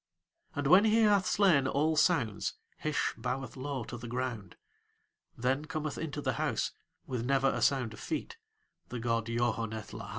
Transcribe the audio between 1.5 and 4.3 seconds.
all sounds Hish boweth low to the